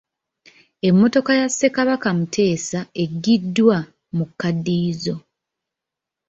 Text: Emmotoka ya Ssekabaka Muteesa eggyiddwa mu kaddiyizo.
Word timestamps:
Emmotoka 0.87 1.31
ya 1.39 1.47
Ssekabaka 1.49 2.09
Muteesa 2.17 2.79
eggyiddwa 3.03 3.77
mu 4.17 4.25
kaddiyizo. 4.39 5.15